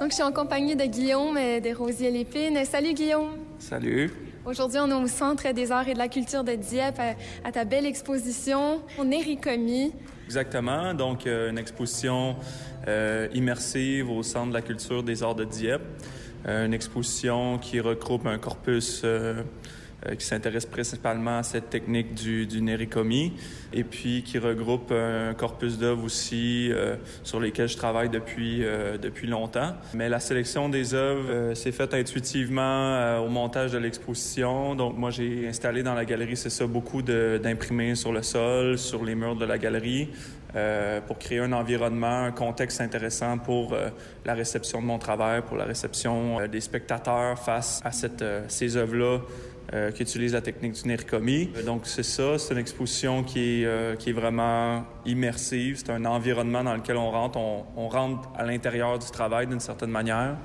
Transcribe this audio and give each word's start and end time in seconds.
Donc, 0.00 0.10
je 0.10 0.14
suis 0.14 0.22
en 0.24 0.32
compagnie 0.32 0.74
de 0.74 0.84
Guillaume 0.84 1.38
des 1.60 1.72
Rosiers 1.72 2.10
Lépine. 2.10 2.64
Salut, 2.64 2.92
Guillaume. 2.92 3.36
Salut. 3.58 4.10
Aujourd'hui, 4.44 4.80
on 4.82 4.90
est 4.90 5.04
au 5.04 5.06
Centre 5.06 5.52
des 5.52 5.70
arts 5.70 5.86
et 5.86 5.94
de 5.94 5.98
la 5.98 6.08
culture 6.08 6.42
de 6.42 6.54
Dieppe 6.54 6.98
à, 6.98 7.14
à 7.46 7.52
ta 7.52 7.64
belle 7.64 7.86
exposition 7.86 8.80
Néricomi. 9.04 9.92
Exactement. 10.26 10.94
Donc, 10.94 11.26
euh, 11.26 11.50
une 11.50 11.58
exposition 11.58 12.34
euh, 12.88 13.28
immersive 13.34 14.10
au 14.10 14.24
Centre 14.24 14.48
de 14.48 14.54
la 14.54 14.62
culture 14.62 15.04
des 15.04 15.22
arts 15.22 15.36
de 15.36 15.44
Dieppe. 15.44 15.82
Euh, 16.48 16.66
une 16.66 16.74
exposition 16.74 17.58
qui 17.58 17.78
regroupe 17.78 18.26
un 18.26 18.38
corpus 18.38 19.04
qui 20.18 20.26
s'intéresse 20.26 20.66
principalement 20.66 21.38
à 21.38 21.42
cette 21.42 21.70
technique 21.70 22.14
du, 22.14 22.46
du 22.46 22.60
nericomi 22.60 23.32
et 23.72 23.84
puis 23.84 24.22
qui 24.22 24.38
regroupe 24.38 24.92
un 24.92 25.34
corpus 25.34 25.78
d'œuvres 25.78 26.04
aussi 26.04 26.70
euh, 26.70 26.96
sur 27.22 27.40
lesquelles 27.40 27.68
je 27.68 27.76
travaille 27.76 28.08
depuis 28.08 28.64
euh, 28.64 28.98
depuis 28.98 29.26
longtemps. 29.26 29.74
Mais 29.94 30.08
la 30.08 30.20
sélection 30.20 30.68
des 30.68 30.94
œuvres 30.94 31.30
euh, 31.30 31.54
s'est 31.54 31.72
faite 31.72 31.94
intuitivement 31.94 32.62
euh, 32.62 33.18
au 33.18 33.28
montage 33.28 33.72
de 33.72 33.78
l'exposition. 33.78 34.74
Donc 34.74 34.96
moi 34.96 35.10
j'ai 35.10 35.48
installé 35.48 35.82
dans 35.82 35.94
la 35.94 36.04
galerie 36.04 36.36
c'est 36.36 36.50
ça 36.50 36.66
beaucoup 36.66 37.02
d'imprimés 37.02 37.94
sur 37.94 38.12
le 38.12 38.22
sol, 38.22 38.78
sur 38.78 39.04
les 39.04 39.14
murs 39.14 39.36
de 39.36 39.44
la 39.44 39.58
galerie. 39.58 40.08
Euh, 40.54 41.00
pour 41.00 41.18
créer 41.18 41.38
un 41.38 41.52
environnement, 41.52 42.24
un 42.24 42.30
contexte 42.30 42.82
intéressant 42.82 43.38
pour 43.38 43.72
euh, 43.72 43.88
la 44.26 44.34
réception 44.34 44.82
de 44.82 44.86
mon 44.86 44.98
travail, 44.98 45.40
pour 45.40 45.56
la 45.56 45.64
réception 45.64 46.40
euh, 46.40 46.46
des 46.46 46.60
spectateurs 46.60 47.38
face 47.38 47.80
à 47.82 47.90
cette, 47.90 48.22
ces 48.48 48.76
œuvres-là 48.76 49.20
euh, 49.72 49.90
qui 49.90 50.02
utilisent 50.02 50.34
la 50.34 50.40
technique 50.40 50.72
du 50.72 50.88
Nerikomi. 50.88 51.50
Donc 51.64 51.82
c'est 51.84 52.02
ça, 52.02 52.38
c'est 52.38 52.52
une 52.52 52.60
exposition 52.60 53.22
qui 53.22 53.62
est, 53.62 53.64
euh, 53.64 53.96
qui 53.96 54.10
est 54.10 54.12
vraiment 54.12 54.84
immersive. 55.06 55.78
C'est 55.78 55.90
un 55.90 56.04
environnement 56.04 56.64
dans 56.64 56.74
lequel 56.74 56.96
on 56.96 57.10
rentre. 57.10 57.38
On 57.38 57.88
rentre 57.88 58.28
à 58.36 58.44
l'intérieur 58.44 58.98
du 58.98 59.10
travail 59.10 59.46
d'une 59.46 59.60
certaine 59.60 59.90
manière. 59.90 60.36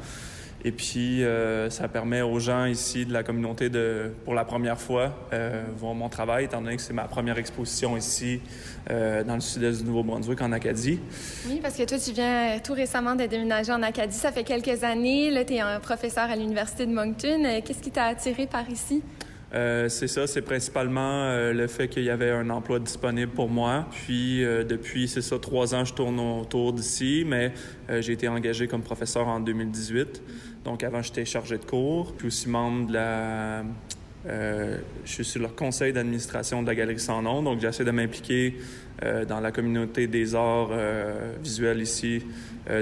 Et 0.66 0.72
puis, 0.72 1.24
euh, 1.24 1.70
ça 1.70 1.88
permet 1.88 2.22
aux 2.22 2.40
gens 2.40 2.66
ici 2.66 3.06
de 3.06 3.14
la 3.14 3.24
communauté 3.24 3.70
de, 3.70 4.12
pour 4.26 4.34
la 4.34 4.44
première 4.44 4.80
fois, 4.80 5.14
euh, 5.32 5.64
voir 5.78 5.94
mon 5.94 6.10
travail, 6.10 6.46
étant 6.46 6.62
donné 6.62 6.76
que 6.76 6.82
c'est 6.82 6.94
ma 6.94 7.04
première 7.04 7.38
exposition 7.38 7.96
ici 7.96 8.42
euh, 8.90 9.24
dans 9.24 9.36
le 9.36 9.42
sud-est 9.42 9.82
du 9.82 9.88
Nouveau-Brunswick, 9.88 10.42
en 10.42 10.52
Acadie. 10.52 11.00
Oui, 11.48 11.60
parce 11.62 11.76
que 11.76 11.84
toi, 11.84 12.00
tu 12.00 12.12
viens 12.12 12.60
tout 12.64 12.74
récemment 12.74 13.16
de 13.16 13.26
déménager 13.26 13.72
en 13.72 13.84
Acadie. 13.84 14.18
Ça 14.18 14.32
fait 14.32 14.44
quelques 14.44 14.84
années. 14.84 15.30
Là, 15.30 15.46
tu 15.46 15.54
es 15.54 15.60
un 15.60 15.80
professeur 15.80 16.30
à 16.30 16.36
l'Université 16.36 16.86
de 16.86 16.92
Moncton. 16.92 17.62
Qu'est-ce 17.64 17.82
qui 17.82 17.92
t'a 17.92 18.06
attiré 18.06 18.48
par 18.48 18.68
ici? 18.70 19.04
Euh, 19.54 19.88
c'est 19.88 20.08
ça, 20.08 20.28
c'est 20.28 20.42
principalement 20.42 21.24
euh, 21.24 21.54
le 21.54 21.68
fait 21.68 21.88
qu'il 21.88 22.04
y 22.04 22.10
avait 22.10 22.32
un 22.32 22.50
emploi 22.50 22.80
disponible 22.80 23.32
pour 23.32 23.50
moi. 23.50 23.86
Puis 23.92 24.44
euh, 24.44 24.64
depuis, 24.64 25.08
c'est 25.08 25.22
ça, 25.22 25.40
trois 25.40 25.74
ans, 25.74 25.86
je 25.86 25.94
tourne 25.94 26.20
autour 26.20 26.74
d'ici, 26.74 27.24
mais 27.26 27.54
j'ai 28.00 28.14
été 28.14 28.28
engagé 28.28 28.68
comme 28.68 28.82
professeur 28.82 29.28
en 29.28 29.40
2018. 29.40 30.22
Donc 30.64 30.84
avant, 30.84 31.02
j'étais 31.02 31.26
chargé 31.26 31.58
de 31.58 31.66
cours, 31.66 32.14
puis 32.14 32.28
aussi 32.28 32.50
membre 32.50 32.88
de 32.88 32.94
la... 32.94 33.64
Euh, 34.26 34.80
je 35.06 35.12
suis 35.12 35.26
sur 35.26 35.42
le 35.42 35.48
conseil 35.48 35.94
d'administration 35.94 36.62
de 36.62 36.68
la 36.68 36.76
Galerie 36.76 37.00
Sans 37.00 37.22
Nom, 37.22 37.42
donc 37.42 37.62
j'essaie 37.62 37.86
de 37.86 37.92
m'impliquer 37.92 38.58
euh, 39.04 39.24
dans 39.24 39.40
la 39.40 39.52
communauté 39.52 40.08
des 40.08 40.36
arts 40.36 40.70
euh, 40.72 41.34
visuels 41.42 41.82
ici 41.82 42.24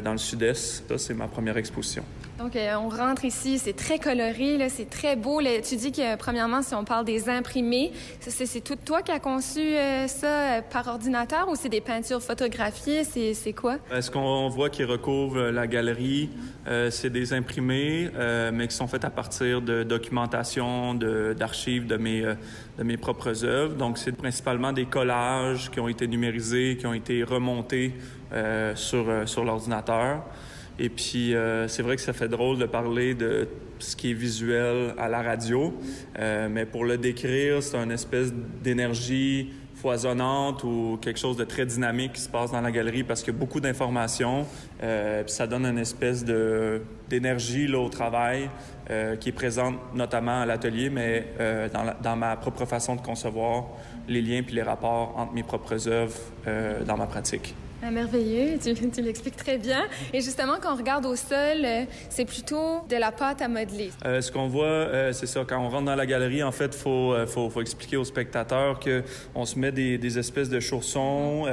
dans 0.03 0.13
le 0.13 0.17
sud-est. 0.17 0.87
Ça, 0.87 0.97
c'est 0.97 1.13
ma 1.13 1.27
première 1.27 1.57
exposition. 1.57 2.03
Donc, 2.38 2.58
euh, 2.58 2.75
on 2.75 2.89
rentre 2.89 3.23
ici, 3.23 3.58
c'est 3.59 3.75
très 3.75 3.97
coloré, 3.97 4.58
c'est 4.69 4.89
très 4.89 5.16
beau. 5.16 5.41
Tu 5.64 5.78
dis 5.78 5.94
que, 5.94 6.17
premièrement, 6.17 6.61
si 6.61 6.75
on 6.75 6.83
parle 6.83 7.05
des 7.05 7.30
imprimés, 7.30 7.94
c'est, 8.19 8.61
tout 8.61 8.75
toi 8.75 9.02
qui 9.02 9.11
as 9.11 9.19
conçu 9.19 9.61
euh, 9.61 10.08
ça 10.08 10.27
euh, 10.58 10.61
par 10.61 10.88
ordinateur 10.88 11.47
ou 11.50 11.55
c'est 11.55 11.69
des 11.69 11.80
peintures 11.80 12.22
photographiées? 12.22 13.05
C'est, 13.05 13.53
quoi? 13.53 13.77
Euh, 13.92 14.02
Ce 14.02 14.11
qu'on 14.11 14.50
voit 14.50 14.69
qui 14.69 14.83
recouvre 14.83 15.38
euh, 15.38 15.52
la 15.52 15.66
galerie, 15.66 16.30
euh, 16.67 16.92
c'est 16.92 17.09
des 17.09 17.31
imprimés, 17.31 18.09
euh, 18.15 18.52
mais 18.54 18.67
qui 18.67 18.76
sont 18.76 18.88
faits 18.88 19.05
à 19.05 19.09
partir 19.09 19.61
de 19.61 19.83
documentation, 19.83 20.93
d'archives 20.93 21.88
de 21.88 21.95
mes, 21.95 22.26
euh, 22.26 22.98
propres 22.98 23.45
œuvres. 23.45 23.76
Donc, 23.76 23.98
c'est 23.98 24.11
principalement 24.11 24.73
des 24.73 24.86
collages 24.86 25.71
qui 25.71 25.80
ont 25.80 25.88
été 25.88 26.05
numérisés, 26.05 26.76
qui 26.77 26.86
ont 26.86 26.93
été 26.93 27.23
remontés 27.23 27.93
euh, 28.33 28.73
euh, 28.93 29.26
sur 29.26 29.45
l'ordinateur. 29.45 30.21
Et 30.80 30.89
puis, 30.89 31.33
euh, 31.33 31.67
c'est 31.67 31.83
vrai 31.83 31.95
que 31.95 32.02
ça 32.02 32.13
fait 32.13 32.27
drôle 32.27 32.58
de 32.58 32.65
parler 32.65 33.15
de 33.15 33.47
ce 33.80 33.95
qui 33.95 34.11
est 34.11 34.13
visuel 34.13 34.93
à 34.97 35.08
la 35.08 35.21
radio, 35.21 35.73
euh, 36.19 36.47
mais 36.49 36.65
pour 36.65 36.86
le 36.86 36.97
décrire, 36.97 37.61
c'est 37.63 37.77
une 37.77 37.91
espèce 37.91 38.33
d'énergie 38.63 39.52
foisonnante 39.75 40.64
ou 40.64 40.97
quelque 41.02 41.19
chose 41.19 41.37
de 41.37 41.43
très 41.43 41.65
dynamique 41.65 42.14
qui 42.14 42.21
se 42.21 42.30
passe 42.30 42.52
dans 42.52 42.61
la 42.61 42.71
galerie 42.71 43.03
parce 43.03 43.21
qu'il 43.21 43.33
y 43.33 43.35
a 43.35 43.39
beaucoup 43.39 43.59
d'informations, 43.59 44.45
euh, 44.81 45.23
puis 45.23 45.33
ça 45.33 45.45
donne 45.45 45.65
une 45.65 45.77
espèce 45.77 46.23
de 46.23 46.81
d'énergie 47.09 47.67
là 47.67 47.80
au 47.80 47.89
travail 47.89 48.49
qui 49.19 49.30
est 49.30 49.31
présente 49.31 49.75
notamment 49.95 50.41
à 50.41 50.45
l'atelier, 50.45 50.91
mais 50.91 51.27
dans, 51.73 51.93
dans 52.02 52.15
ma 52.15 52.35
propre 52.35 52.65
façon 52.65 52.95
de 52.95 53.02
concevoir 53.02 53.65
les 54.08 54.21
liens 54.21 54.43
puis 54.43 54.55
les 54.55 54.61
rapports 54.61 55.15
entre 55.17 55.33
mes 55.33 55.43
propres 55.43 55.87
œuvres 55.87 56.17
dans 56.85 56.97
ma 56.97 57.08
pratique. 57.08 57.55
Ah, 57.87 57.91
merveilleux, 57.91 58.57
tu, 58.57 58.73
tu 58.89 59.01
l'expliques 59.03 59.35
très 59.35 59.59
bien. 59.59 59.83
Et 60.11 60.19
justement, 60.19 60.53
quand 60.59 60.73
on 60.73 60.77
regarde 60.77 61.05
au 61.05 61.15
sol, 61.15 61.63
euh, 61.63 61.83
c'est 62.09 62.25
plutôt 62.25 62.81
de 62.89 62.95
la 62.95 63.11
pâte 63.11 63.43
à 63.43 63.47
modeler. 63.47 63.91
Euh, 64.05 64.21
ce 64.21 64.31
qu'on 64.31 64.47
voit, 64.47 64.65
euh, 64.65 65.13
c'est 65.13 65.27
ça. 65.27 65.43
Quand 65.47 65.59
on 65.63 65.69
rentre 65.69 65.85
dans 65.85 65.95
la 65.95 66.07
galerie, 66.07 66.41
en 66.41 66.51
fait, 66.51 66.75
euh, 66.87 67.27
faut, 67.27 67.49
faut 67.51 67.61
expliquer 67.61 67.97
aux 67.97 68.03
spectateurs 68.03 68.79
que 68.79 69.03
on 69.35 69.45
se 69.45 69.59
met 69.59 69.71
des, 69.71 69.99
des 69.99 70.17
espèces 70.17 70.49
de 70.49 70.59
chaussons 70.59 71.45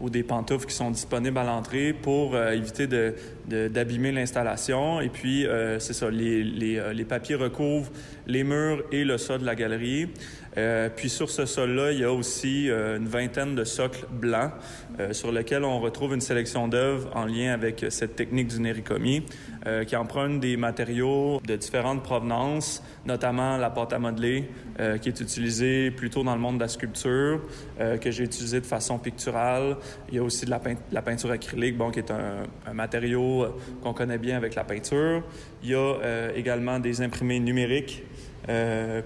ou 0.00 0.10
des 0.10 0.22
pantoufles 0.22 0.66
qui 0.66 0.74
sont 0.74 0.92
disponibles 0.92 1.38
à 1.38 1.44
l'entrée 1.44 1.92
pour 1.92 2.38
éviter 2.38 2.86
de- 2.86 3.14
d'abîmer 3.46 4.12
l'installation. 4.12 5.00
Et 5.00 5.08
puis, 5.08 5.46
euh, 5.46 5.78
c'est 5.78 5.92
ça. 5.92 6.10
Les 6.10 6.42
les, 6.42 6.78
euh, 6.78 6.92
les 6.92 7.04
papiers 7.04 7.34
recouvrent 7.34 7.90
les 8.26 8.44
murs 8.44 8.82
et 8.92 9.04
le 9.04 9.18
sol 9.18 9.40
de 9.40 9.46
la 9.46 9.54
galerie. 9.54 10.08
Euh, 10.56 10.88
puis 10.94 11.08
sur 11.08 11.30
ce 11.30 11.46
sol-là, 11.46 11.90
il 11.92 11.98
y 12.00 12.04
a 12.04 12.12
aussi 12.12 12.70
euh, 12.70 12.96
une 12.96 13.08
vingtaine 13.08 13.56
de 13.56 13.64
socles 13.64 14.06
blancs 14.10 14.52
euh, 15.00 15.12
sur 15.12 15.32
lesquels 15.32 15.64
on 15.64 15.80
retrouve 15.80 16.14
une 16.14 16.20
sélection 16.20 16.68
d'œuvres 16.68 17.10
en 17.14 17.26
lien 17.26 17.52
avec 17.52 17.84
cette 17.88 18.14
technique 18.14 18.48
du 18.48 18.60
nericomi 18.60 19.24
euh, 19.66 19.82
qui 19.84 19.96
emprunte 19.96 20.38
des 20.38 20.56
matériaux 20.56 21.40
de 21.44 21.56
différentes 21.56 22.04
provenances, 22.04 22.84
notamment 23.06 23.56
la 23.56 23.70
pâte 23.70 23.92
à 23.92 23.98
modeler 23.98 24.48
euh, 24.80 24.98
qui 24.98 25.08
est 25.08 25.20
utilisée 25.20 25.90
plutôt 25.90 26.22
dans 26.24 26.34
le 26.34 26.40
monde 26.40 26.56
de 26.56 26.62
la 26.62 26.68
sculpture, 26.68 27.40
euh, 27.80 27.96
que 27.98 28.10
j'ai 28.10 28.24
utilisé 28.24 28.60
de 28.60 28.66
façon 28.66 28.98
picturale. 28.98 29.76
Il 30.08 30.14
y 30.14 30.18
a 30.18 30.22
aussi 30.22 30.44
de 30.46 30.50
la, 30.50 30.58
peint- 30.58 30.76
la 30.92 31.02
peinture 31.02 31.30
acrylique, 31.30 31.76
bon, 31.76 31.90
qui 31.90 31.98
est 32.00 32.10
un, 32.10 32.44
un 32.66 32.72
matériau 32.74 33.42
euh, 33.44 33.48
qu'on 33.82 33.92
connaît 33.92 34.18
bien 34.18 34.36
avec 34.36 34.54
la 34.54 34.64
peinture. 34.64 35.22
Il 35.62 35.70
y 35.70 35.74
a 35.74 36.30
également 36.34 36.78
des 36.78 37.00
imprimés 37.02 37.40
numériques, 37.40 38.02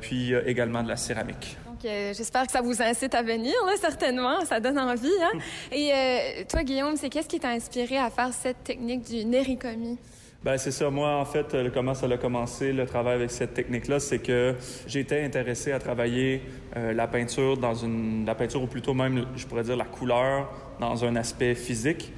puis 0.00 0.16
il 0.16 0.28
y 0.30 0.34
a 0.34 0.46
également 0.46 0.82
de 0.82 0.88
la 0.88 0.96
céramique. 0.96 1.56
Euh, 1.84 2.12
j'espère 2.12 2.44
que 2.46 2.50
ça 2.50 2.60
vous 2.60 2.82
incite 2.82 3.14
à 3.14 3.22
venir, 3.22 3.54
là, 3.64 3.72
certainement. 3.80 4.44
Ça 4.44 4.58
donne 4.58 4.78
envie. 4.80 5.12
Hein? 5.22 5.38
Et 5.72 5.92
euh, 5.92 6.44
toi, 6.48 6.64
Guillaume, 6.64 6.96
c'est 6.96 7.08
qu'est-ce 7.08 7.28
qui 7.28 7.38
t'a 7.38 7.50
inspiré 7.50 7.96
à 7.98 8.10
faire 8.10 8.32
cette 8.32 8.64
technique 8.64 9.02
du 9.08 9.24
nericomi? 9.24 9.96
Ben 10.44 10.56
c'est 10.56 10.70
ça. 10.70 10.88
Moi, 10.88 11.16
en 11.16 11.24
fait, 11.24 11.56
comment 11.74 11.94
ça 11.94 12.06
a 12.06 12.16
commencé 12.16 12.72
le 12.72 12.86
travail 12.86 13.16
avec 13.16 13.32
cette 13.32 13.54
technique-là, 13.54 13.98
c'est 13.98 14.20
que 14.20 14.54
j'étais 14.86 15.24
intéressé 15.24 15.72
à 15.72 15.80
travailler 15.80 16.42
euh, 16.76 16.92
la 16.92 17.08
peinture 17.08 17.56
dans 17.56 17.74
une, 17.74 18.24
la 18.24 18.36
peinture 18.36 18.62
ou 18.62 18.68
plutôt 18.68 18.94
même, 18.94 19.26
je 19.34 19.46
pourrais 19.46 19.64
dire 19.64 19.76
la 19.76 19.84
couleur 19.84 20.48
dans 20.78 21.04
un 21.04 21.16
aspect 21.16 21.56
physique. 21.56 22.12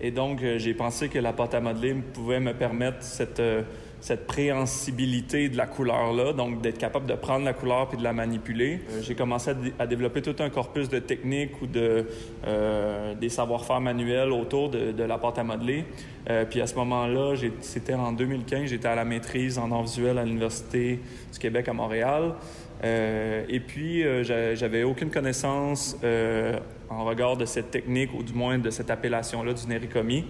Et 0.00 0.10
donc, 0.10 0.42
euh, 0.42 0.58
j'ai 0.58 0.74
pensé 0.74 1.08
que 1.08 1.18
la 1.18 1.32
pâte 1.32 1.54
à 1.54 1.60
modeler 1.60 1.94
pouvait 1.94 2.40
me 2.40 2.52
permettre 2.52 3.02
cette 3.02 3.40
euh, 3.40 3.62
cette 3.98 4.26
préhensibilité 4.26 5.48
de 5.48 5.56
la 5.56 5.66
couleur-là, 5.66 6.32
donc 6.34 6.60
d'être 6.60 6.76
capable 6.78 7.06
de 7.06 7.14
prendre 7.14 7.44
la 7.46 7.54
couleur 7.54 7.88
puis 7.88 7.96
de 7.98 8.02
la 8.04 8.12
manipuler. 8.12 8.80
Euh, 8.90 9.00
j'ai 9.02 9.14
commencé 9.14 9.50
à, 9.50 9.54
dé- 9.54 9.72
à 9.78 9.86
développer 9.86 10.20
tout 10.22 10.36
un 10.40 10.50
corpus 10.50 10.88
de 10.90 10.98
techniques 10.98 11.60
ou 11.62 11.66
de 11.66 12.06
euh, 12.46 13.14
des 13.14 13.30
savoir-faire 13.30 13.80
manuels 13.80 14.32
autour 14.32 14.68
de, 14.68 14.92
de 14.92 15.02
la 15.02 15.16
pâte 15.18 15.38
à 15.38 15.44
modeler. 15.44 15.86
Euh, 16.28 16.44
puis 16.44 16.60
à 16.60 16.66
ce 16.66 16.74
moment-là, 16.76 17.34
c'était 17.62 17.94
en 17.94 18.12
2015, 18.12 18.66
j'étais 18.66 18.86
à 18.88 18.94
la 18.94 19.04
maîtrise 19.04 19.58
en 19.58 19.72
arts 19.72 19.84
visuels 19.84 20.18
à 20.18 20.24
l'Université 20.24 21.00
du 21.32 21.38
Québec 21.38 21.66
à 21.68 21.72
Montréal. 21.72 22.34
Euh, 22.84 23.44
et 23.48 23.60
puis, 23.60 24.04
euh, 24.04 24.22
j'a- 24.22 24.54
j'avais 24.54 24.82
aucune 24.82 25.10
connaissance 25.10 25.96
euh, 26.04 26.58
en 26.90 27.04
regard 27.04 27.36
de 27.36 27.44
cette 27.44 27.70
technique, 27.70 28.10
ou 28.14 28.22
du 28.22 28.32
moins 28.32 28.58
de 28.58 28.70
cette 28.70 28.90
appellation-là 28.90 29.52
du 29.54 29.66
nericomi. 29.66 30.24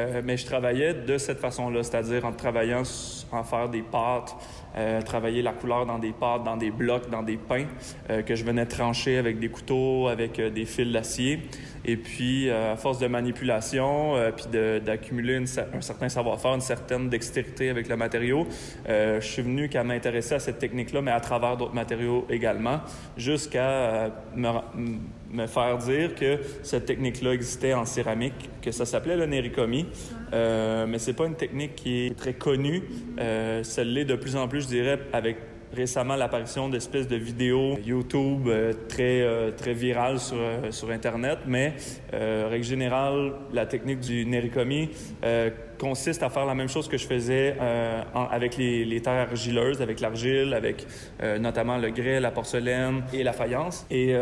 Euh, 0.00 0.22
mais 0.24 0.36
je 0.36 0.46
travaillais 0.46 0.94
de 0.94 1.18
cette 1.18 1.38
façon-là, 1.38 1.82
c'est-à-dire 1.82 2.24
en 2.24 2.32
travaillant 2.32 2.82
en 3.32 3.44
faire 3.44 3.68
des 3.68 3.82
pâtes, 3.82 4.34
euh, 4.76 5.02
travailler 5.02 5.42
la 5.42 5.52
couleur 5.52 5.86
dans 5.86 5.98
des 5.98 6.12
pâtes, 6.12 6.44
dans 6.44 6.56
des 6.56 6.70
blocs, 6.70 7.10
dans 7.10 7.22
des 7.22 7.36
pains 7.36 7.66
euh, 8.08 8.22
que 8.22 8.34
je 8.34 8.44
venais 8.44 8.66
trancher 8.66 9.18
avec 9.18 9.38
des 9.38 9.48
couteaux, 9.48 10.08
avec 10.08 10.40
des 10.40 10.64
fils 10.64 10.92
d'acier. 10.92 11.40
Et 11.84 11.96
puis, 11.96 12.50
à 12.50 12.76
force 12.76 12.98
de 12.98 13.06
manipulation, 13.06 14.14
puis 14.36 14.46
d'accumuler 14.84 15.36
un 15.36 15.80
certain 15.80 16.10
savoir-faire, 16.10 16.54
une 16.54 16.60
certaine 16.60 17.08
dextérité 17.08 17.70
avec 17.70 17.88
le 17.88 17.96
matériau, 17.96 18.46
je 18.86 19.18
suis 19.20 19.40
venu 19.40 19.70
qu'à 19.70 19.82
m'intéresser 19.82 20.34
à 20.34 20.40
cette 20.40 20.58
technique-là, 20.58 21.00
mais 21.00 21.10
à 21.10 21.20
travers 21.20 21.56
d'autres 21.56 21.74
matériaux 21.74 22.26
également, 22.28 22.80
jusqu'à 23.16 24.10
me, 24.36 24.50
faire 25.46 25.78
dire 25.78 26.14
que 26.14 26.38
cette 26.62 26.86
technique-là 26.86 27.32
existait 27.32 27.74
en 27.74 27.84
céramique, 27.84 28.50
que 28.62 28.70
ça 28.70 28.84
s'appelait 28.84 29.16
le 29.16 29.26
nerikomi. 29.26 29.86
Euh, 30.32 30.86
mais 30.86 30.98
c'est 30.98 31.12
pas 31.12 31.26
une 31.26 31.36
technique 31.36 31.74
qui 31.76 32.06
est 32.06 32.16
très 32.16 32.34
connue. 32.34 32.82
Euh, 33.18 33.62
celle 33.62 33.92
l'est 33.92 34.04
de 34.04 34.14
plus 34.14 34.36
en 34.36 34.48
plus, 34.48 34.62
je 34.62 34.68
dirais, 34.68 35.00
avec 35.12 35.36
récemment 35.74 36.16
l'apparition 36.16 36.68
d'espèces 36.68 37.08
de 37.08 37.16
vidéos 37.16 37.78
YouTube 37.84 38.48
euh, 38.48 38.72
très, 38.88 39.22
euh, 39.22 39.50
très 39.50 39.72
virales 39.72 40.18
sur, 40.18 40.36
euh, 40.38 40.70
sur 40.70 40.90
Internet, 40.90 41.40
mais 41.46 41.74
règle 42.12 42.64
générale, 42.64 43.32
la 43.52 43.66
technique 43.66 44.00
du 44.00 44.26
nerikomi 44.26 44.90
consiste 45.78 46.22
à 46.22 46.28
faire 46.28 46.44
la 46.44 46.54
même 46.54 46.68
chose 46.68 46.88
que 46.88 46.98
je 46.98 47.06
faisais 47.06 47.56
avec 48.14 48.56
les, 48.56 48.84
les, 48.84 49.00
terres 49.00 49.28
argileuses, 49.30 49.80
avec 49.80 50.00
l'argile, 50.00 50.52
avec 50.52 50.86
notamment 51.38 51.78
le 51.78 51.90
grès, 51.90 52.20
la 52.20 52.30
porcelaine 52.30 53.02
et 53.12 53.22
la 53.22 53.32
faïence. 53.32 53.86
Et, 53.90 54.14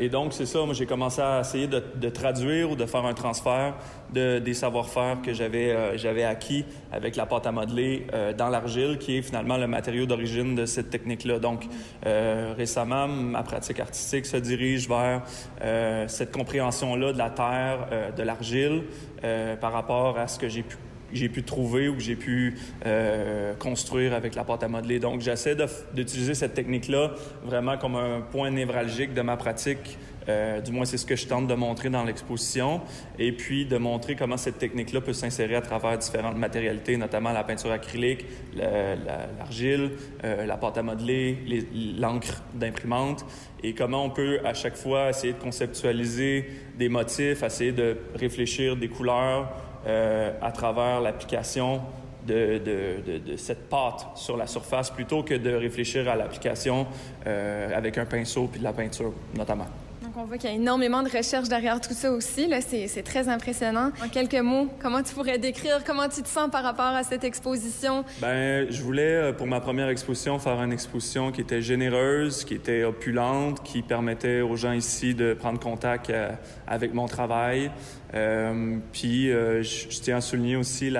et 0.00 0.08
donc, 0.08 0.32
c'est 0.32 0.46
ça, 0.46 0.64
moi 0.64 0.74
j'ai 0.74 0.86
commencé 0.86 1.20
à 1.20 1.40
essayer 1.40 1.66
de, 1.66 1.82
de, 1.94 2.08
traduire 2.08 2.70
ou 2.70 2.76
de 2.76 2.86
faire 2.86 3.04
un 3.04 3.14
transfert 3.14 3.74
de, 4.14 4.38
des 4.38 4.54
savoir-faire 4.54 5.18
que 5.22 5.34
j'avais 5.34 5.98
j'avais 5.98 6.24
acquis 6.24 6.64
avec 6.92 7.16
la 7.16 7.26
pâte 7.26 7.46
à 7.46 7.52
modeler 7.52 8.06
dans 8.38 8.48
l'argile, 8.48 8.98
qui 8.98 9.18
est 9.18 9.22
finalement 9.22 9.56
le 9.56 9.66
matériau 9.66 10.06
d'origine 10.06 10.54
de 10.54 10.66
cette 10.66 10.90
technique-là. 10.90 11.38
Donc, 11.38 11.64
euh, 12.06 12.54
récemment, 12.56 13.08
ma 13.08 13.42
pratique 13.42 13.80
artistique 13.80 14.26
se 14.26 14.36
dirige 14.36 14.88
vers 14.88 15.22
euh, 15.62 16.08
cette 16.08 16.32
compréhension-là 16.32 17.12
de 17.12 17.18
la 17.18 17.30
terre, 17.30 17.88
euh, 17.92 18.10
de 18.12 18.22
l'argile, 18.22 18.84
par 19.58 19.72
rapport 19.72 20.18
à 20.18 20.28
ce 20.28 20.38
que 20.38 20.50
j'ai 20.50 20.62
pu 20.62 20.76
j'ai 21.12 21.28
pu 21.28 21.44
trouver 21.44 21.88
ou 21.88 21.94
que 21.94 22.02
j'ai 22.02 22.16
pu 22.16 22.58
construire 23.58 24.12
avec 24.14 24.34
la 24.34 24.42
pâte 24.44 24.64
à 24.64 24.68
modeler. 24.68 24.98
Donc, 24.98 25.20
j'essaie 25.20 25.56
d'utiliser 25.94 26.34
cette 26.34 26.52
technique-là 26.54 27.12
vraiment 27.42 27.78
comme 27.78 27.94
un 27.96 28.20
point 28.20 28.50
névralgique 28.50 29.14
de 29.14 29.22
ma 29.22 29.36
pratique 29.36 29.96
euh, 30.28 30.60
du 30.60 30.72
moins, 30.72 30.84
c'est 30.84 30.96
ce 30.96 31.06
que 31.06 31.16
je 31.16 31.26
tente 31.26 31.46
de 31.46 31.54
montrer 31.54 31.90
dans 31.90 32.04
l'exposition. 32.04 32.80
Et 33.18 33.32
puis, 33.32 33.66
de 33.66 33.76
montrer 33.76 34.16
comment 34.16 34.36
cette 34.36 34.58
technique-là 34.58 35.00
peut 35.00 35.12
s'insérer 35.12 35.56
à 35.56 35.60
travers 35.60 35.98
différentes 35.98 36.36
matérialités, 36.36 36.96
notamment 36.96 37.32
la 37.32 37.44
peinture 37.44 37.72
acrylique, 37.72 38.24
l'argile, 38.56 39.92
euh, 40.24 40.46
la 40.46 40.56
pâte 40.56 40.78
à 40.78 40.82
modeler, 40.82 41.66
l'encre 41.98 42.42
d'imprimante, 42.54 43.24
et 43.62 43.74
comment 43.74 44.04
on 44.04 44.10
peut 44.10 44.40
à 44.44 44.54
chaque 44.54 44.76
fois 44.76 45.10
essayer 45.10 45.32
de 45.32 45.38
conceptualiser 45.38 46.46
des 46.78 46.88
motifs, 46.88 47.42
essayer 47.42 47.72
de 47.72 47.96
réfléchir 48.14 48.76
des 48.76 48.88
couleurs 48.88 49.50
euh, 49.86 50.32
à 50.40 50.52
travers 50.52 51.00
l'application 51.00 51.82
de, 52.26 52.60
cette 53.36 53.68
pâte 53.68 54.06
sur 54.14 54.38
la 54.38 54.46
surface 54.46 54.90
plutôt 54.90 55.22
que 55.22 55.34
de 55.34 55.52
réfléchir 55.52 56.08
à 56.08 56.16
l'application 56.16 56.86
avec 57.26 57.98
un 57.98 58.06
pinceau 58.06 58.48
puis 58.50 58.60
de 58.60 58.64
la 58.64 58.72
peinture 58.72 59.12
notamment 59.36 59.66
on 60.16 60.24
voit 60.24 60.38
qu'il 60.38 60.50
y 60.50 60.52
a 60.52 60.56
énormément 60.56 61.02
de 61.02 61.08
recherches 61.08 61.48
derrière 61.48 61.80
tout 61.80 61.94
ça 61.94 62.10
aussi. 62.10 62.46
Là, 62.46 62.60
c'est, 62.60 63.02
très 63.02 63.28
impressionnant. 63.28 63.90
En 64.04 64.08
quelques 64.08 64.34
mots, 64.34 64.68
comment 64.80 65.02
tu 65.02 65.14
pourrais 65.14 65.38
décrire 65.38 65.82
comment 65.84 66.08
tu 66.08 66.22
te 66.22 66.28
sens 66.28 66.50
par 66.50 66.62
rapport 66.62 66.86
à 66.86 67.02
cette 67.02 67.24
exposition? 67.24 68.04
Ben, 68.20 68.70
je 68.70 68.82
voulais, 68.82 69.14
euh, 69.14 69.32
pour 69.32 69.46
ma 69.46 69.60
première 69.60 69.88
exposition, 69.88 70.38
faire 70.38 70.62
une 70.62 70.72
exposition 70.72 71.32
qui 71.32 71.40
était 71.40 71.62
généreuse, 71.62 72.44
qui 72.44 72.54
était 72.54 72.84
opulente, 72.84 73.62
qui 73.62 73.82
permettait 73.82 74.40
aux 74.40 74.56
gens 74.56 74.72
ici 74.72 75.14
de 75.14 75.34
prendre 75.34 75.58
contact 75.60 76.10
euh, 76.10 76.30
avec 76.66 76.94
mon 76.94 77.06
travail. 77.06 77.70
Euh, 78.14 78.78
puis, 78.92 79.28
je, 79.28 80.00
tiens 80.00 80.18
à 80.18 80.20
souligner 80.20 80.56
aussi 80.56 80.92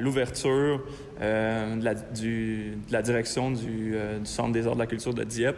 l'ouverture 0.00 0.84
de, 1.20 1.82
la, 1.82 1.94
du, 1.94 2.76
de 2.86 2.92
la 2.92 3.00
direction 3.00 3.50
du, 3.50 3.94
du 3.94 4.24
Centre 4.24 4.52
des 4.52 4.66
arts 4.66 4.74
de 4.74 4.80
la 4.80 4.86
culture 4.86 5.14
de 5.14 5.24
Dieppe 5.24 5.56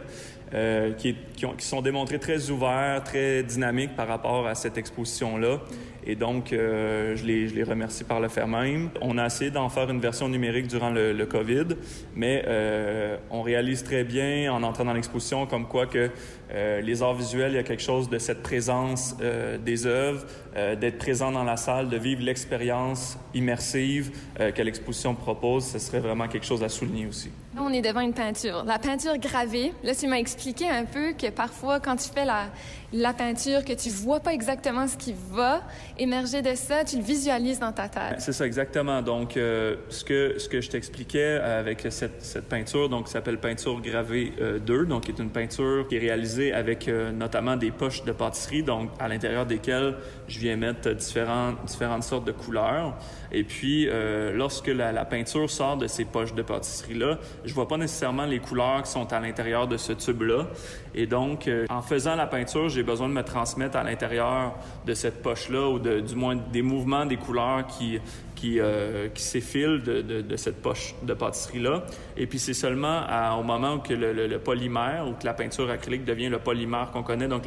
euh, 0.53 0.93
qui, 0.93 1.15
qui, 1.35 1.45
ont, 1.45 1.53
qui, 1.53 1.65
sont 1.65 1.81
démontrés 1.81 2.19
très 2.19 2.49
ouverts, 2.49 3.03
très 3.03 3.43
dynamiques 3.43 3.95
par 3.95 4.07
rapport 4.07 4.47
à 4.47 4.55
cette 4.55 4.77
exposition-là. 4.77 5.59
Et 6.05 6.15
donc, 6.15 6.53
euh, 6.53 7.15
je, 7.15 7.25
les, 7.25 7.47
je, 7.47 7.55
les, 7.55 7.63
remercie 7.63 8.03
par 8.03 8.19
le 8.19 8.29
fait 8.29 8.47
même. 8.47 8.89
On 9.01 9.17
a 9.17 9.25
essayé 9.25 9.51
d'en 9.51 9.69
faire 9.69 9.89
une 9.89 9.99
version 9.99 10.27
numérique 10.27 10.67
durant 10.67 10.89
le, 10.89 11.13
le 11.13 11.25
COVID, 11.25 11.75
mais 12.15 12.43
euh, 12.47 13.17
on 13.29 13.41
réalise 13.41 13.83
très 13.83 14.03
bien 14.03 14.51
en 14.51 14.63
entrant 14.63 14.85
dans 14.85 14.93
l'exposition 14.93 15.45
comme 15.45 15.67
quoi 15.67 15.85
que 15.85 16.09
euh, 16.51 16.81
les 16.81 17.03
arts 17.03 17.13
visuels, 17.13 17.51
il 17.51 17.55
y 17.55 17.59
a 17.59 17.63
quelque 17.63 17.83
chose 17.83 18.09
de 18.09 18.17
cette 18.17 18.41
présence 18.41 19.15
euh, 19.21 19.57
des 19.57 19.85
œuvres, 19.85 20.25
euh, 20.55 20.75
d'être 20.75 20.97
présent 20.97 21.31
dans 21.31 21.43
la 21.43 21.57
salle, 21.57 21.89
de 21.89 21.97
vivre 21.97 22.21
l'expérience 22.23 23.17
immersive 23.33 24.11
que 24.37 24.61
l'exposition 24.61 25.13
propose. 25.13 25.65
Ce 25.65 25.79
serait 25.79 25.99
vraiment 25.99 26.27
quelque 26.27 26.45
chose 26.45 26.63
à 26.63 26.69
souligner 26.69 27.05
aussi. 27.05 27.29
Là, 27.55 27.61
on 27.63 27.73
est 27.73 27.81
devant 27.81 28.01
une 28.01 28.13
peinture. 28.13 28.63
La 28.65 28.79
peinture 28.79 29.17
gravée, 29.17 29.73
là, 29.83 29.93
tu 29.95 30.07
m'as 30.07 30.17
expliqué 30.17 30.69
un 30.69 30.85
peu 30.85 31.13
que 31.13 31.29
parfois, 31.29 31.79
quand 31.79 31.95
tu 31.95 32.09
fais 32.09 32.25
la, 32.25 32.45
la 32.93 33.13
peinture, 33.13 33.63
que 33.63 33.73
tu 33.73 33.89
vois 33.89 34.19
pas 34.19 34.33
exactement 34.33 34.87
ce 34.87 34.97
qui 34.97 35.13
va 35.31 35.61
émerger 35.97 36.41
de 36.41 36.55
ça, 36.55 36.83
tu 36.83 36.97
le 36.97 37.03
visualises 37.03 37.59
dans 37.59 37.71
ta 37.71 37.87
tête. 37.87 38.19
C'est 38.19 38.33
ça, 38.33 38.45
exactement. 38.45 39.01
Donc, 39.01 39.37
euh, 39.37 39.75
ce, 39.89 40.03
que, 40.03 40.35
ce 40.39 40.49
que 40.49 40.61
je 40.61 40.69
t'expliquais 40.69 41.33
avec 41.37 41.85
cette, 41.89 42.23
cette, 42.23 42.45
peinture, 42.45 42.89
donc, 42.89 43.05
qui 43.05 43.11
s'appelle 43.11 43.39
Peinture 43.39 43.79
gravée 43.81 44.33
2, 44.65 44.73
euh, 44.73 44.85
donc, 44.85 45.03
qui 45.03 45.11
est 45.11 45.19
une 45.19 45.29
peinture 45.29 45.87
qui 45.87 45.95
est 45.95 45.99
réalisée 45.99 46.53
avec 46.53 46.87
euh, 46.87 47.11
notamment 47.11 47.57
des 47.57 47.71
poches 47.71 48.03
de 48.03 48.11
pâtisserie, 48.11 48.63
donc, 48.63 48.89
à 48.99 49.07
l'intérieur 49.07 49.45
desquelles 49.45 49.95
je 50.27 50.38
viens 50.39 50.55
mettre 50.55 50.89
différentes, 50.91 51.63
différentes 51.65 52.03
sortes 52.03 52.25
de 52.25 52.31
couleurs. 52.31 52.97
Et 53.31 53.43
puis, 53.43 53.87
lorsque 54.33 54.67
la, 54.67 55.05
peinture 55.05 55.49
sort 55.49 55.77
de 55.77 55.87
ces 55.87 56.05
poches 56.05 56.33
de 56.33 56.41
pâtisserie-là, 56.41 57.19
je 57.45 57.53
vois 57.53 57.67
pas 57.67 57.77
nécessairement 57.77 58.25
les 58.25 58.39
couleurs 58.39 58.83
qui 58.83 58.91
sont 58.91 59.11
à 59.13 59.19
l'intérieur 59.19 59.67
de 59.67 59.77
ce 59.77 59.93
tube-là. 59.93 60.47
Et 60.95 61.05
donc, 61.05 61.49
en 61.69 61.81
faisant 61.81 62.15
la 62.15 62.25
peinture, 62.25 62.69
j'ai 62.69 62.83
besoin 62.83 63.07
de 63.07 63.13
me 63.13 63.23
transmettre 63.23 63.77
à 63.77 63.83
l'intérieur 63.83 64.55
de 64.85 64.93
cette 64.93 65.21
poche-là 65.21 65.69
ou 65.69 65.79
de, 65.79 65.99
du 65.99 66.15
moins 66.15 66.35
des 66.35 66.61
mouvements, 66.61 67.05
des 67.05 67.17
couleurs 67.17 67.67
qui, 67.67 67.99
qui, 68.39 68.59
euh, 68.59 69.09
qui 69.09 69.21
s'effilent 69.21 69.81
de, 69.83 70.35
cette 70.37 70.61
poche 70.61 70.95
de 71.03 71.13
pâtisserie-là. 71.13 71.83
Et 72.15 72.25
puis 72.25 72.39
c'est 72.39 72.53
seulement 72.53 73.01
au 73.37 73.43
moment 73.43 73.75
où 73.75 73.81
le, 73.89 74.27
le, 74.27 74.39
polymère 74.39 75.07
ou 75.07 75.13
que 75.13 75.25
la 75.25 75.33
peinture 75.33 75.69
acrylique 75.69 76.05
devient 76.05 76.29
le 76.29 76.39
polymère 76.39 76.91
qu'on 76.91 77.03
connaît, 77.03 77.27
donc 77.27 77.43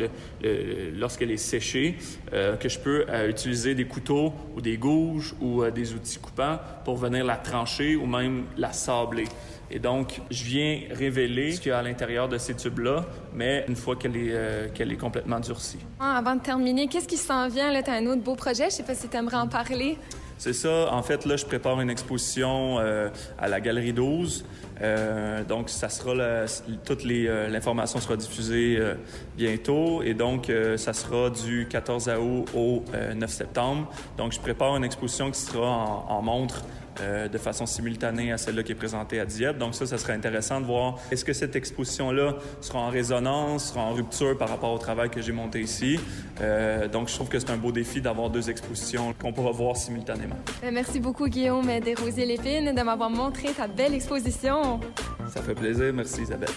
lorsqu'elle 0.95 1.31
est 1.31 1.37
séchée, 1.39 1.97
euh, 2.33 2.57
que 2.57 2.69
je 2.69 2.79
peux 2.79 3.07
euh, 3.09 3.31
utiliser 3.31 3.75
des 3.75 3.87
couteaux 3.87 4.35
ou 4.55 4.61
des 4.61 4.77
gouges 4.77 5.35
ou 5.41 5.65
des 5.71 5.95
outils 5.95 6.19
coupants 6.19 6.59
pour 6.85 6.97
venir 6.97 7.25
la 7.25 7.37
trancher 7.37 7.97
ou 7.97 8.07
même 8.07 8.45
la 8.59 8.73
sabler. 8.73 9.25
Et 9.71 9.79
donc, 9.79 10.21
je 10.31 10.45
viens 10.45 10.81
révéler 10.91 11.53
ce 11.53 11.61
qu'il 11.61 11.71
y 11.71 11.73
a 11.73 11.79
à 11.79 11.83
l'intérieur 11.83 12.29
de 12.29 12.37
ces 12.37 12.55
tubes-là, 12.55 13.07
mais 13.33 13.65
une 13.69 13.77
fois 13.77 13.97
qu'elle 13.97 14.17
est, 14.17 14.75
qu'elle 14.75 14.93
est 14.93 14.97
complètement 14.97 15.41
durcie. 15.41 15.79
Ah, 15.99 16.19
avant 16.19 16.35
de 16.35 16.43
terminer, 16.43 16.89
qu'est-ce 16.89 17.09
qui 17.09 17.17
s'en 17.17 17.49
vient? 17.49 17.73
Là, 17.73 17.83
tu 17.83 17.89
as 17.89 17.95
un 17.95 18.05
autre 18.05 18.21
beau 18.21 18.35
projet. 18.35 18.67
Je 18.67 18.77
sais 18.77 18.83
pas 18.83 18.95
si 18.95 19.09
tu 19.09 19.17
aimerais 19.17 19.39
en 19.39 19.49
parler. 19.49 19.97
C'est 20.43 20.55
ça. 20.55 20.93
En 20.93 21.05
fait, 21.05 21.25
là, 21.25 21.37
je 21.37 21.47
prépare 21.47 21.81
une 21.81 21.89
exposition 21.89 22.81
euh, 22.81 23.11
à 23.39 23.47
la 23.47 23.61
Galerie 23.61 23.93
12. 23.93 24.45
Euh, 24.81 25.45
donc, 25.45 25.69
ça 25.69 25.89
sera 25.89 26.15
la, 26.15 26.47
toute 26.85 27.05
euh, 27.05 27.49
l'information 27.49 28.01
sera 28.01 28.17
diffusée 28.17 28.77
euh, 28.79 28.95
bientôt 29.37 30.03
et 30.03 30.15
donc 30.15 30.51
ça 30.77 30.93
sera 30.93 31.31
du 31.31 31.67
14 31.69 32.11
août 32.21 32.47
au 32.55 32.85
9 33.15 33.31
septembre. 33.31 33.91
Donc, 34.17 34.33
je 34.33 34.41
prépare 34.41 34.77
une 34.77 34.85
exposition 34.85 35.31
qui 35.31 35.41
sera 35.41 36.05
en, 36.09 36.23
montre 36.23 36.63
de 37.33 37.39
façon 37.39 37.65
simultanée 37.65 38.33
à 38.33 38.39
celle-là 38.39 38.63
qui 38.63 38.73
est 38.73 38.77
présentée 38.77 39.19
à 39.19 39.25
Dieppe. 39.25 39.57
Donc 39.57 39.75
ça, 39.75 39.87
ça 39.87 39.97
serait 39.97 40.13
intéressant 40.13 40.61
de 40.61 40.67
voir 40.67 40.99
est-ce 41.11 41.25
que 41.25 41.33
cette 41.33 41.57
exposition-là 41.57 42.37
sera 42.61 42.81
en 42.81 42.91
résonance, 42.91 43.71
sera 43.71 43.81
en 43.81 43.95
rupture 43.95 44.37
par 44.37 44.51
rapport 44.51 44.73
au 44.73 44.79
travail 44.79 45.09
que 45.09 45.23
j'ai 45.23 45.33
monté 45.33 45.61
ici. 45.61 45.99
Donc 46.93 47.09
je 47.09 47.15
trouve 47.15 47.29
que 47.29 47.39
c'est 47.39 47.51
un 47.51 47.57
beau 47.57 47.73
défi 47.73 48.03
d'avoir 48.03 48.29
deux 48.29 48.51
expositions 48.51 49.15
qu'on 49.21 49.33
pourra 49.33 49.53
voir 49.53 49.77
simultanément. 49.77 50.37
Merci 50.71 51.01
beaucoup 51.01 51.29
Guillaume 51.29 51.67
Desrosiers-Lépine 51.81 52.75
de 52.75 52.83
m'avoir 52.83 53.09
montré 53.09 53.49
ta 53.53 53.67
belle 53.67 53.95
exposition. 53.95 54.62
Ça 55.29 55.43
fait 55.43 55.55
plaisir. 55.55 55.93
Merci 55.93 56.23
Isabelle. 56.23 56.51